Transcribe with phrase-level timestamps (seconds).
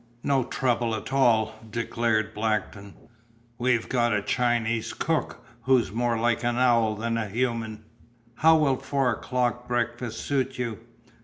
[0.23, 2.95] "No trouble at all," declared Blackton.
[3.59, 7.83] "We've got a Chinese cook who's more like an owl than a human.
[8.33, 10.79] How will a four o'clock breakfast suit you?"